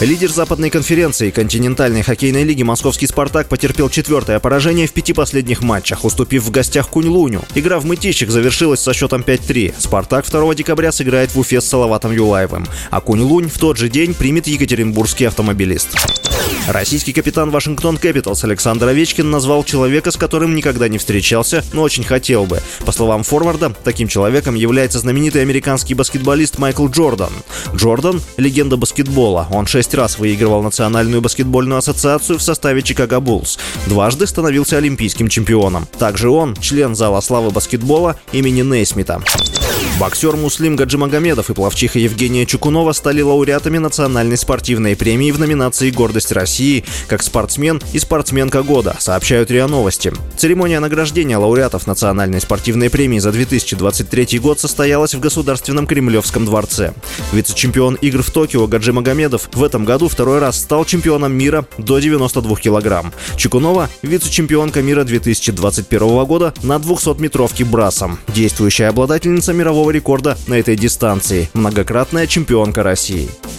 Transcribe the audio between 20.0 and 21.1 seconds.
с которым никогда не